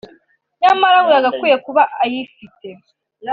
nyamara 0.61 0.97
ngo 1.01 1.11
yagakwiye 1.17 1.57
kuba 1.65 1.81
ayifite 2.03 2.67